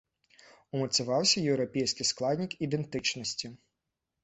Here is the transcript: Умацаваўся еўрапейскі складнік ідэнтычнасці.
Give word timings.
Умацаваўся 0.77 1.43
еўрапейскі 1.51 2.09
складнік 2.11 2.51
ідэнтычнасці. 2.71 3.55